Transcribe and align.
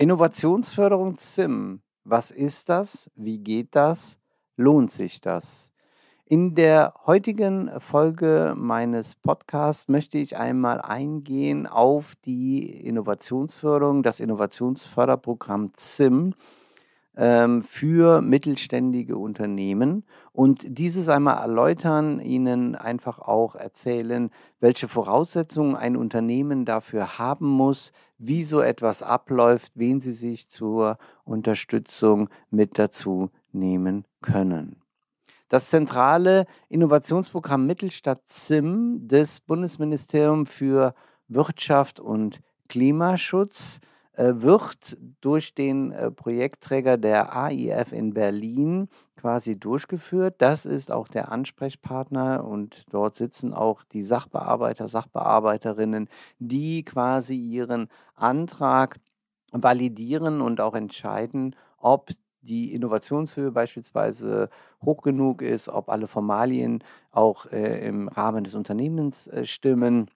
Innovationsförderung 0.00 1.18
ZIM. 1.18 1.82
Was 2.04 2.30
ist 2.30 2.70
das? 2.70 3.10
Wie 3.16 3.36
geht 3.36 3.76
das? 3.76 4.18
Lohnt 4.56 4.90
sich 4.90 5.20
das? 5.20 5.72
In 6.24 6.54
der 6.54 6.94
heutigen 7.04 7.70
Folge 7.80 8.54
meines 8.56 9.14
Podcasts 9.14 9.88
möchte 9.88 10.16
ich 10.16 10.38
einmal 10.38 10.80
eingehen 10.80 11.66
auf 11.66 12.14
die 12.24 12.70
Innovationsförderung, 12.80 14.02
das 14.02 14.20
Innovationsförderprogramm 14.20 15.72
ZIM 15.74 16.32
ähm, 17.14 17.62
für 17.62 18.22
mittelständige 18.22 19.18
Unternehmen 19.18 20.04
und 20.32 20.64
dieses 20.66 21.10
einmal 21.10 21.42
erläutern, 21.42 22.20
Ihnen 22.20 22.74
einfach 22.74 23.18
auch 23.18 23.54
erzählen, 23.54 24.30
welche 24.60 24.88
Voraussetzungen 24.88 25.76
ein 25.76 25.94
Unternehmen 25.94 26.64
dafür 26.64 27.18
haben 27.18 27.48
muss, 27.48 27.92
wie 28.20 28.44
so 28.44 28.60
etwas 28.60 29.02
abläuft, 29.02 29.72
wen 29.74 30.00
Sie 30.00 30.12
sich 30.12 30.46
zur 30.46 30.98
Unterstützung 31.24 32.28
mit 32.50 32.78
dazu 32.78 33.30
nehmen 33.50 34.04
können. 34.20 34.76
Das 35.48 35.70
zentrale 35.70 36.46
Innovationsprogramm 36.68 37.66
Mittelstadt 37.66 38.20
ZIM 38.26 39.08
des 39.08 39.40
Bundesministeriums 39.40 40.50
für 40.50 40.94
Wirtschaft 41.28 41.98
und 41.98 42.40
Klimaschutz 42.68 43.80
wird 44.22 44.98
durch 45.20 45.54
den 45.54 45.92
äh, 45.92 46.10
Projektträger 46.10 46.96
der 46.96 47.34
AIF 47.36 47.92
in 47.92 48.12
Berlin 48.12 48.88
quasi 49.16 49.58
durchgeführt. 49.58 50.36
Das 50.38 50.66
ist 50.66 50.90
auch 50.90 51.08
der 51.08 51.30
Ansprechpartner 51.32 52.44
und 52.44 52.84
dort 52.90 53.16
sitzen 53.16 53.54
auch 53.54 53.82
die 53.84 54.02
Sachbearbeiter, 54.02 54.88
Sachbearbeiterinnen, 54.88 56.08
die 56.38 56.84
quasi 56.84 57.36
ihren 57.36 57.88
Antrag 58.14 58.98
validieren 59.52 60.40
und 60.40 60.60
auch 60.60 60.74
entscheiden, 60.74 61.56
ob 61.78 62.10
die 62.42 62.74
Innovationshöhe 62.74 63.50
beispielsweise 63.52 64.48
hoch 64.82 65.02
genug 65.02 65.42
ist, 65.42 65.68
ob 65.68 65.88
alle 65.88 66.06
Formalien 66.06 66.82
auch 67.10 67.46
äh, 67.46 67.86
im 67.86 68.08
Rahmen 68.08 68.44
des 68.44 68.54
Unternehmens 68.54 69.26
äh, 69.28 69.44
stimmen 69.44 70.10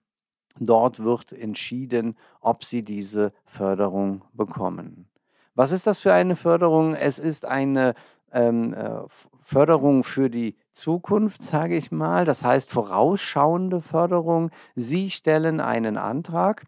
Dort 0.59 1.03
wird 1.03 1.33
entschieden, 1.33 2.15
ob 2.39 2.63
sie 2.63 2.83
diese 2.83 3.33
Förderung 3.45 4.21
bekommen. 4.33 5.07
Was 5.53 5.71
ist 5.71 5.87
das 5.87 5.99
für 5.99 6.13
eine 6.13 6.35
Förderung? 6.35 6.95
Es 6.95 7.19
ist 7.19 7.45
eine 7.45 7.95
ähm, 8.31 8.73
äh, 8.73 9.01
Förderung 9.41 10.03
für 10.03 10.29
die 10.29 10.57
Zukunft, 10.71 11.41
sage 11.43 11.75
ich 11.75 11.91
mal. 11.91 12.25
Das 12.25 12.43
heißt 12.43 12.71
vorausschauende 12.71 13.81
Förderung. 13.81 14.51
Sie 14.75 15.09
stellen 15.09 15.59
einen 15.59 15.97
Antrag 15.97 16.65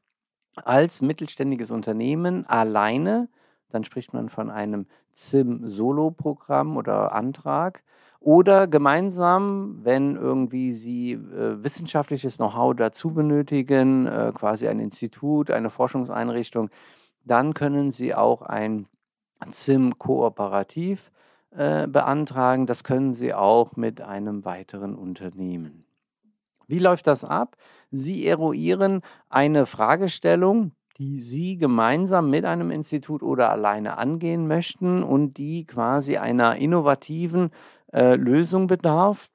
als 0.55 1.01
mittelständiges 1.01 1.71
Unternehmen 1.71 2.45
alleine. 2.47 3.29
Dann 3.69 3.83
spricht 3.83 4.13
man 4.13 4.29
von 4.29 4.49
einem 4.49 4.85
ZIM-Solo-Programm 5.13 6.77
oder 6.77 7.13
Antrag. 7.13 7.83
Oder 8.19 8.67
gemeinsam, 8.67 9.79
wenn 9.83 10.15
irgendwie 10.15 10.73
Sie 10.73 11.13
äh, 11.13 11.63
wissenschaftliches 11.63 12.37
Know-how 12.37 12.75
dazu 12.75 13.13
benötigen, 13.13 14.07
äh, 14.07 14.31
quasi 14.33 14.67
ein 14.67 14.79
Institut, 14.79 15.51
eine 15.51 15.69
Forschungseinrichtung, 15.69 16.69
dann 17.23 17.53
können 17.53 17.91
Sie 17.91 18.15
auch 18.15 18.41
ein 18.41 18.87
ZIM-Kooperativ 19.51 21.11
äh, 21.51 21.87
beantragen. 21.87 22.65
Das 22.65 22.83
können 22.83 23.13
Sie 23.13 23.33
auch 23.33 23.75
mit 23.75 24.01
einem 24.01 24.45
weiteren 24.45 24.95
Unternehmen. 24.95 25.85
Wie 26.67 26.79
läuft 26.79 27.07
das 27.07 27.23
ab? 27.23 27.55
Sie 27.91 28.27
eruieren 28.27 29.01
eine 29.29 29.65
Fragestellung, 29.65 30.71
die 30.97 31.19
Sie 31.19 31.57
gemeinsam 31.57 32.29
mit 32.29 32.43
einem 32.43 32.71
Institut 32.71 33.21
oder 33.21 33.51
alleine 33.51 33.97
angehen 33.97 34.47
möchten 34.47 35.03
und 35.03 35.37
die 35.37 35.65
quasi 35.65 36.17
einer 36.17 36.55
innovativen 36.55 37.51
äh, 37.93 38.15
Lösung 38.15 38.67
bedarf, 38.67 39.29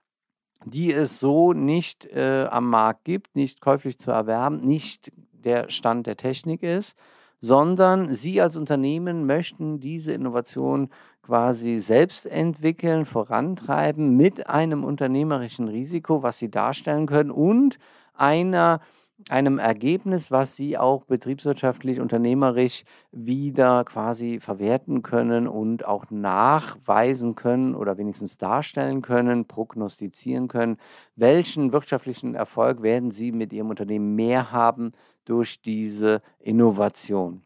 die 0.64 0.92
es 0.92 1.20
so 1.20 1.52
nicht 1.52 2.04
äh, 2.06 2.46
am 2.50 2.70
Markt 2.70 3.04
gibt, 3.04 3.34
nicht 3.34 3.60
käuflich 3.60 3.98
zu 3.98 4.10
erwerben, 4.10 4.60
nicht 4.60 5.12
der 5.32 5.70
Stand 5.70 6.06
der 6.06 6.16
Technik 6.16 6.62
ist, 6.62 6.96
sondern 7.40 8.14
Sie 8.14 8.40
als 8.40 8.56
Unternehmen 8.56 9.26
möchten 9.26 9.80
diese 9.80 10.12
Innovation 10.12 10.90
quasi 11.22 11.80
selbst 11.80 12.26
entwickeln, 12.26 13.04
vorantreiben 13.04 14.16
mit 14.16 14.48
einem 14.48 14.84
unternehmerischen 14.84 15.68
Risiko, 15.68 16.22
was 16.22 16.38
Sie 16.38 16.50
darstellen 16.50 17.06
können 17.06 17.30
und 17.30 17.78
einer 18.14 18.80
einem 19.28 19.58
Ergebnis, 19.58 20.30
was 20.30 20.56
sie 20.56 20.78
auch 20.78 21.04
betriebswirtschaftlich, 21.04 22.00
unternehmerisch 22.00 22.84
wieder 23.10 23.84
quasi 23.84 24.40
verwerten 24.40 25.02
können 25.02 25.46
und 25.48 25.84
auch 25.84 26.10
nachweisen 26.10 27.34
können 27.34 27.74
oder 27.74 27.98
wenigstens 27.98 28.38
darstellen 28.38 29.02
können, 29.02 29.46
prognostizieren 29.46 30.48
können, 30.48 30.78
welchen 31.16 31.72
wirtschaftlichen 31.72 32.34
Erfolg 32.34 32.82
werden 32.82 33.10
sie 33.10 33.32
mit 33.32 33.52
ihrem 33.52 33.70
Unternehmen 33.70 34.14
mehr 34.14 34.52
haben 34.52 34.92
durch 35.24 35.62
diese 35.62 36.22
Innovation. 36.38 37.42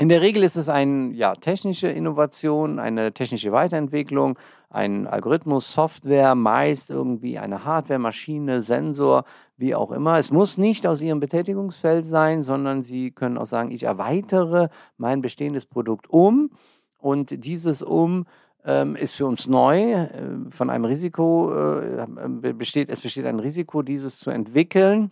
In 0.00 0.08
der 0.08 0.20
Regel 0.20 0.44
ist 0.44 0.56
es 0.56 0.68
eine 0.68 1.12
ja, 1.12 1.34
technische 1.34 1.88
Innovation, 1.88 2.78
eine 2.78 3.12
technische 3.12 3.50
Weiterentwicklung, 3.50 4.38
ein 4.70 5.08
Algorithmus, 5.08 5.72
Software, 5.72 6.36
meist 6.36 6.90
irgendwie 6.90 7.36
eine 7.36 7.64
Hardware, 7.64 7.98
Maschine, 7.98 8.62
Sensor, 8.62 9.24
wie 9.56 9.74
auch 9.74 9.90
immer. 9.90 10.16
Es 10.16 10.30
muss 10.30 10.56
nicht 10.56 10.86
aus 10.86 11.00
Ihrem 11.00 11.18
Betätigungsfeld 11.18 12.06
sein, 12.06 12.44
sondern 12.44 12.84
Sie 12.84 13.10
können 13.10 13.38
auch 13.38 13.46
sagen, 13.46 13.72
ich 13.72 13.82
erweitere 13.82 14.68
mein 14.98 15.20
bestehendes 15.20 15.66
Produkt 15.66 16.08
um 16.08 16.50
und 16.98 17.44
dieses 17.44 17.82
um 17.82 18.26
ähm, 18.64 18.94
ist 18.94 19.14
für 19.14 19.26
uns 19.26 19.48
neu. 19.48 19.94
Äh, 19.94 20.10
von 20.50 20.70
einem 20.70 20.84
Risiko 20.84 21.52
äh, 21.52 22.06
besteht, 22.52 22.88
es 22.88 23.00
besteht 23.00 23.26
ein 23.26 23.40
Risiko, 23.40 23.82
dieses 23.82 24.20
zu 24.20 24.30
entwickeln. 24.30 25.10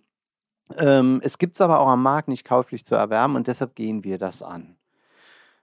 Ähm, 0.79 1.21
es 1.25 1.39
gibt 1.39 1.57
es 1.57 1.61
aber 1.61 1.81
auch 1.81 1.89
am 1.89 2.03
Markt 2.03 2.29
nicht 2.29 2.45
käuflich 2.47 2.85
zu 2.85 2.95
erwärmen 2.95 3.37
und 3.37 3.47
deshalb 3.47 3.75
gehen 3.75 4.05
wir 4.05 4.19
das 4.19 4.43
an. 4.43 4.76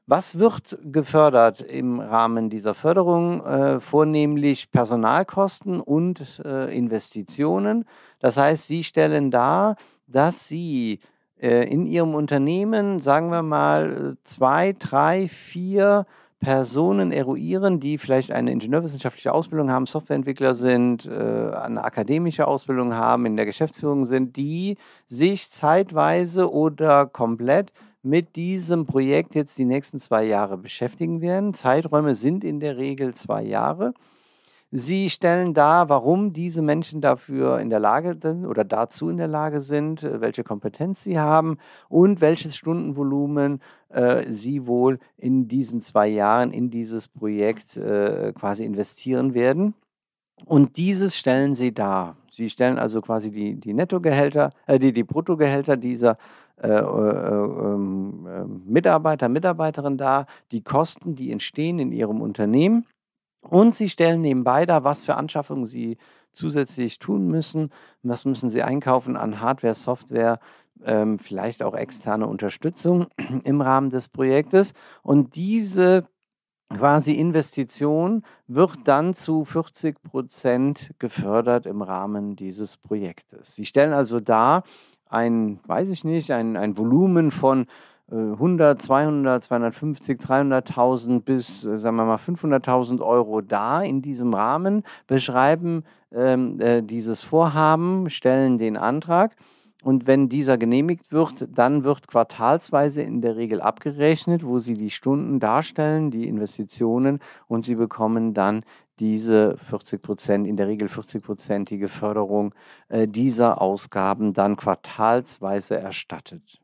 Was 0.06 0.38
wird 0.38 0.78
gefördert 0.84 1.62
im 1.62 2.02
Rahmen 2.02 2.50
dieser 2.50 2.74
Förderung? 2.74 3.46
Äh, 3.46 3.80
vornehmlich 3.80 4.70
Personalkosten 4.70 5.80
und 5.80 6.42
äh, 6.44 6.76
Investitionen. 6.78 7.86
Das 8.20 8.36
heißt, 8.36 8.68
Sie 8.68 8.84
stellen 8.84 9.32
dar, 9.32 9.78
dass 10.08 10.46
Sie 10.50 11.00
äh, 11.42 11.72
in 11.72 11.86
Ihrem 11.86 12.16
Unternehmen, 12.16 13.00
sagen 13.00 13.30
wir 13.32 13.44
mal, 13.44 14.18
zwei, 14.26 14.76
drei, 14.78 15.30
vier 15.30 16.06
Personen 16.42 17.14
eruieren, 17.14 17.80
die 17.80 17.98
vielleicht 17.98 18.34
eine 18.34 18.52
ingenieurwissenschaftliche 18.52 19.34
Ausbildung 19.34 19.72
haben, 19.72 19.86
Softwareentwickler 19.86 20.54
sind, 20.54 21.06
äh, 21.06 21.12
eine 21.12 21.82
akademische 21.82 22.46
Ausbildung 22.46 22.94
haben, 22.94 23.26
in 23.26 23.38
der 23.38 23.46
Geschäftsführung 23.46 24.06
sind, 24.06 24.36
die 24.36 24.76
sich 25.08 25.50
zeitweise 25.50 26.52
oder 26.52 27.06
komplett 27.06 27.72
mit 28.04 28.36
diesem 28.36 28.86
Projekt 28.86 29.34
jetzt 29.34 29.58
die 29.58 29.66
nächsten 29.66 30.00
zwei 30.00 30.26
Jahre 30.26 30.58
beschäftigen 30.58 31.22
werden. 31.22 31.54
Zeiträume 31.54 32.16
sind 32.16 32.44
in 32.44 32.60
der 32.60 32.78
Regel 32.78 33.14
zwei 33.14 33.44
Jahre. 33.44 33.94
Sie 34.76 35.12
stellen 35.12 35.54
dar, 35.54 35.88
warum 35.88 36.34
diese 36.34 36.64
Menschen 36.64 37.00
dafür 37.00 37.60
in 37.60 37.70
der 37.70 37.80
Lage 37.80 38.18
sind 38.20 38.46
oder 38.46 38.64
dazu 38.64 39.08
in 39.08 39.18
der 39.18 39.28
Lage 39.28 39.62
sind, 39.62 40.02
äh, 40.02 40.20
welche 40.20 40.44
Kompetenz 40.44 41.04
sie 41.04 41.20
haben 41.20 41.60
und 41.90 42.22
welches 42.22 42.56
Stundenvolumen 42.58 43.62
äh, 43.90 44.24
sie 44.28 44.66
wohl 44.66 44.98
in 45.16 45.48
diesen 45.48 45.80
zwei 45.80 46.08
Jahren 46.08 46.52
in 46.52 46.72
dieses 46.72 47.08
Projekt 47.08 47.78
äh, 47.78 48.34
quasi 48.34 48.66
investieren 48.66 49.36
werden. 49.36 49.76
Und 50.46 50.76
dieses 50.78 51.18
stellen 51.18 51.54
sie 51.54 51.72
dar. 51.72 52.18
Sie 52.32 52.50
stellen 52.50 52.80
also 52.80 53.00
quasi 53.02 53.32
die, 53.32 53.54
die 53.56 53.76
Nettogehälter, 53.76 54.54
äh, 54.66 54.80
die, 54.80 54.92
die 54.92 55.04
Bruttogehälter 55.04 55.78
dieser 55.78 56.18
äh, 56.64 56.68
äh, 56.68 57.74
ähm, 57.74 58.28
ähm, 58.28 58.62
Mitarbeiter, 58.66 59.30
Mitarbeiterin 59.30 59.98
dar, 59.98 60.28
die 60.52 60.62
Kosten, 60.62 61.16
die 61.16 61.32
entstehen 61.32 61.80
in 61.80 61.92
ihrem 61.92 62.22
Unternehmen 62.22 62.86
und 63.42 63.76
sie 63.76 63.90
stellen 63.90 64.22
nebenbei 64.22 64.66
dar, 64.66 64.84
was 64.84 65.04
für 65.04 65.16
Anschaffungen 65.16 65.66
sie 65.66 65.98
zusätzlich 66.32 67.00
tun 67.00 67.28
müssen. 67.28 67.70
Was 68.02 68.26
müssen 68.26 68.50
sie 68.50 68.64
einkaufen 68.64 69.18
an 69.18 69.42
Hardware, 69.42 69.76
Software, 69.76 70.40
ähm, 70.86 71.20
vielleicht 71.20 71.64
auch 71.64 71.76
externe 71.76 72.28
Unterstützung 72.28 73.08
im 73.44 73.62
Rahmen 73.62 73.90
des 73.90 74.10
Projektes. 74.10 74.74
Und 75.02 75.36
diese 75.36 76.08
quasi 76.70 77.12
Investition 77.14 78.24
wird 78.48 78.80
dann 78.86 79.14
zu 79.14 79.46
40 79.46 80.02
Prozent 80.02 80.92
gefördert 80.98 81.66
im 81.66 81.82
Rahmen 81.82 82.36
dieses 82.36 82.78
Projektes. 82.78 83.56
Sie 83.56 83.66
stellen 83.66 83.94
also 83.94 84.20
dar 84.20 84.64
ein, 85.14 85.60
weiß 85.66 85.90
ich 85.90 86.04
nicht, 86.04 86.32
ein, 86.32 86.58
ein 86.58 86.78
Volumen 86.78 87.32
von 87.32 87.68
100, 88.14 88.82
200, 88.82 89.44
250, 89.44 90.20
300.000 90.20 91.22
bis, 91.22 91.66
äh, 91.66 91.78
sagen 91.80 91.96
wir 91.96 92.06
mal, 92.06 92.18
500.000 92.18 93.02
Euro 93.02 93.42
da 93.42 93.82
in 93.82 94.02
diesem 94.02 94.34
Rahmen, 94.34 94.84
beschreiben 95.08 95.84
ähm, 96.12 96.60
äh, 96.60 96.84
dieses 96.84 97.22
Vorhaben, 97.22 98.10
stellen 98.10 98.58
den 98.58 98.78
Antrag. 98.78 99.36
Und 99.84 100.08
wenn 100.08 100.30
dieser 100.30 100.58
genehmigt 100.58 101.12
wird, 101.12 101.48
dann 101.54 101.84
wird 101.84 102.08
quartalsweise 102.08 103.02
in 103.02 103.22
der 103.22 103.36
Regel 103.36 103.60
abgerechnet, 103.60 104.46
wo 104.46 104.60
Sie 104.60 104.76
die 104.76 104.92
Stunden 104.92 105.40
darstellen, 105.40 106.10
die 106.10 106.28
Investitionen 106.28 107.20
und 107.48 107.66
Sie 107.66 107.76
bekommen 107.76 108.34
dann 108.34 108.64
diese 109.00 109.58
40 109.58 110.02
Prozent, 110.02 110.48
in 110.48 110.58
der 110.58 110.68
Regel 110.68 110.88
40-prozentige 110.88 111.88
Förderung 111.88 112.54
äh, 112.90 113.08
dieser 113.08 113.62
Ausgaben 113.62 114.34
dann 114.34 114.56
quartalsweise 114.56 115.78
erstattet. 115.78 116.60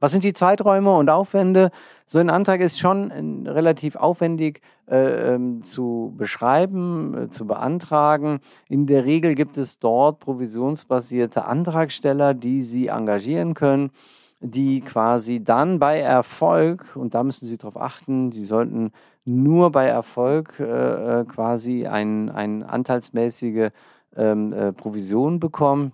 Was 0.00 0.12
sind 0.12 0.22
die 0.22 0.32
Zeiträume 0.32 0.94
und 0.94 1.10
Aufwände? 1.10 1.72
So 2.06 2.20
ein 2.20 2.30
Antrag 2.30 2.60
ist 2.60 2.78
schon 2.78 3.10
äh, 3.10 3.50
relativ 3.50 3.96
aufwendig 3.96 4.60
äh, 4.86 5.34
ähm, 5.34 5.64
zu 5.64 6.14
beschreiben, 6.16 7.24
äh, 7.24 7.30
zu 7.30 7.46
beantragen. 7.46 8.40
In 8.68 8.86
der 8.86 9.04
Regel 9.04 9.34
gibt 9.34 9.58
es 9.58 9.80
dort 9.80 10.20
provisionsbasierte 10.20 11.44
Antragsteller, 11.46 12.32
die 12.34 12.62
Sie 12.62 12.86
engagieren 12.86 13.54
können, 13.54 13.90
die 14.40 14.82
quasi 14.82 15.42
dann 15.42 15.80
bei 15.80 15.98
Erfolg, 15.98 16.94
und 16.94 17.14
da 17.14 17.24
müssen 17.24 17.46
Sie 17.46 17.58
darauf 17.58 17.76
achten, 17.76 18.30
Sie 18.30 18.44
sollten 18.44 18.92
nur 19.28 19.70
bei 19.72 19.86
Erfolg 19.86 20.58
äh, 20.60 21.20
äh 21.20 21.24
quasi 21.24 21.86
ein, 21.86 22.30
ein 22.30 22.62
anteilsmäßige 22.62 23.70
ähm, 24.16 24.52
äh, 24.52 24.72
Provision 24.72 25.40
bekommen 25.40 25.92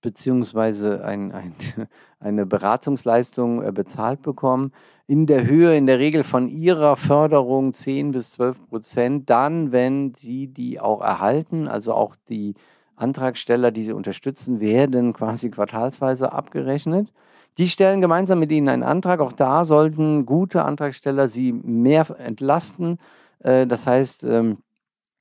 beziehungsweise 0.00 1.04
ein, 1.04 1.32
ein, 1.32 1.54
eine 2.20 2.46
Beratungsleistung 2.46 3.62
äh, 3.62 3.72
bezahlt 3.72 4.22
bekommen, 4.22 4.72
in 5.06 5.26
der 5.26 5.46
Höhe 5.46 5.76
in 5.76 5.86
der 5.86 5.98
Regel 5.98 6.22
von 6.22 6.48
ihrer 6.48 6.96
Förderung 6.96 7.72
10 7.72 8.12
bis 8.12 8.32
12 8.32 8.68
Prozent, 8.68 9.30
dann, 9.30 9.72
wenn 9.72 10.14
sie 10.14 10.48
die 10.48 10.80
auch 10.80 11.00
erhalten, 11.00 11.66
also 11.66 11.94
auch 11.94 12.14
die 12.28 12.54
Antragsteller, 12.94 13.70
die 13.70 13.84
sie 13.84 13.92
unterstützen, 13.92 14.60
werden 14.60 15.12
quasi 15.12 15.50
quartalsweise 15.50 16.32
abgerechnet. 16.32 17.12
Die 17.58 17.68
stellen 17.68 18.00
gemeinsam 18.00 18.38
mit 18.38 18.52
ihnen 18.52 18.68
einen 18.68 18.84
Antrag. 18.84 19.18
Auch 19.20 19.32
da 19.32 19.64
sollten 19.64 20.26
gute 20.26 20.64
Antragsteller 20.64 21.26
sie 21.26 21.52
mehr 21.52 22.06
entlasten. 22.18 22.98
Äh, 23.40 23.66
das 23.66 23.84
heißt, 23.86 24.22
ähm, 24.24 24.58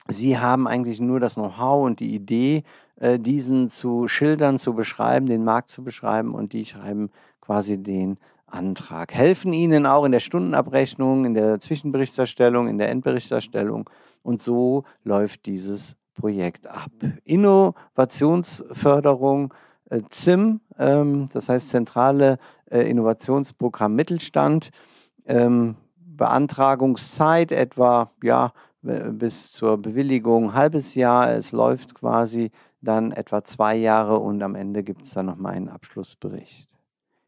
sie 0.08 0.38
haben 0.38 0.68
eigentlich 0.68 1.00
nur 1.00 1.20
das 1.20 1.34
Know-how 1.34 1.84
und 1.86 2.00
die 2.00 2.14
Idee, 2.14 2.64
äh, 3.00 3.18
diesen 3.18 3.72
zu 3.72 4.08
schildern, 4.08 4.60
zu 4.60 4.76
beschreiben, 4.76 5.26
den 5.26 5.44
Markt 5.44 5.72
zu 5.72 5.84
beschreiben 5.84 6.36
und 6.36 6.54
die 6.54 6.66
schreiben 6.66 7.10
quasi 7.42 7.82
den 7.82 8.20
Antrag. 8.46 9.14
Helfen 9.14 9.52
Ihnen 9.52 9.88
auch 9.88 10.06
in 10.06 10.12
der 10.12 10.20
Stundenabrechnung, 10.20 11.26
in 11.26 11.34
der 11.34 11.60
Zwischenberichterstellung, 11.60 12.68
in 12.68 12.78
der 12.78 12.90
Endberichterstellung 12.90 13.90
und 14.22 14.44
so 14.44 14.84
läuft 15.04 15.48
dieses 15.48 15.96
Projekt 16.14 16.68
ab. 16.68 16.92
Innovationsförderung 17.26 19.54
ZIM, 20.10 20.62
ähm, 20.78 21.30
das 21.34 21.50
heißt 21.50 21.70
Zentrale 21.70 22.40
äh, 22.70 22.82
Innovationsprogramm 22.90 23.96
Mittelstand. 23.96 24.72
Ähm, 25.26 25.76
Beantragungszeit 25.96 27.52
etwa 27.52 28.12
ja, 28.24 28.52
bis 28.82 29.52
zur 29.52 29.78
Bewilligung 29.78 30.50
ein 30.50 30.54
halbes 30.54 30.96
Jahr. 30.96 31.32
Es 31.32 31.52
läuft 31.52 31.94
quasi 31.94 32.52
dann 32.82 33.12
etwa 33.12 33.44
zwei 33.44 33.76
Jahre 33.76 34.18
und 34.18 34.42
am 34.42 34.56
Ende 34.56 34.84
gibt 34.84 35.04
es 35.04 35.12
dann 35.12 35.28
nochmal 35.28 35.54
einen 35.54 35.70
Abschlussbericht. 35.70 36.68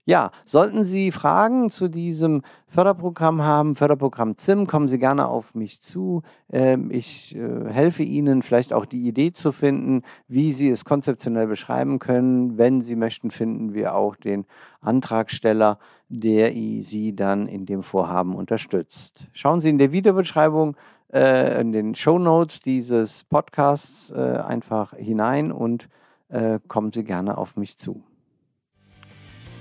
Ja, 0.10 0.32
sollten 0.44 0.84
Sie 0.84 1.12
Fragen 1.12 1.70
zu 1.70 1.88
diesem 1.88 2.42
Förderprogramm 2.66 3.44
haben, 3.44 3.76
Förderprogramm 3.76 4.40
ZIM, 4.40 4.66
kommen 4.66 4.88
Sie 4.88 4.98
gerne 4.98 5.28
auf 5.28 5.54
mich 5.54 5.82
zu. 5.82 6.24
Ähm, 6.52 6.90
ich 6.90 7.36
äh, 7.36 7.70
helfe 7.70 8.02
Ihnen 8.02 8.42
vielleicht 8.42 8.74
auch 8.74 8.88
die 8.88 9.08
Idee 9.08 9.34
zu 9.34 9.52
finden, 9.52 10.02
wie 10.28 10.52
Sie 10.52 10.68
es 10.68 10.84
konzeptionell 10.84 11.46
beschreiben 11.46 12.00
können. 12.00 12.58
Wenn 12.58 12.82
Sie 12.82 12.96
möchten, 12.96 13.30
finden 13.30 13.76
wir 13.76 13.94
auch 13.94 14.16
den 14.16 14.46
Antragsteller, 14.82 15.78
der 16.08 16.54
Sie 16.54 17.16
dann 17.16 17.48
in 17.48 17.68
dem 17.68 17.84
Vorhaben 17.84 18.34
unterstützt. 18.34 19.28
Schauen 19.34 19.62
Sie 19.62 19.70
in 19.70 19.78
der 19.78 19.92
Videobeschreibung 19.92 20.76
äh, 21.14 21.62
in 21.62 21.72
den 21.72 21.94
Show 21.94 22.18
Notes 22.18 22.62
dieses 22.62 23.26
Podcasts 23.26 24.10
äh, 24.10 24.42
einfach 24.44 24.92
hinein 24.96 25.52
und 25.52 25.88
äh, 26.30 26.58
kommen 26.68 26.92
Sie 26.92 27.04
gerne 27.04 27.38
auf 27.38 27.56
mich 27.56 27.78
zu. 27.78 28.02